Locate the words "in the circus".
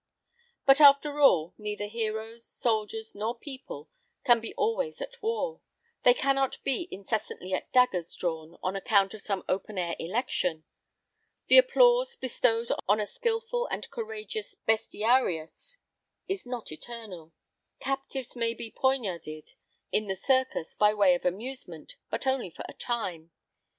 19.91-20.73